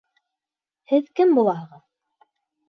[0.93, 1.85] Һеҙ кем булаһығыҙ?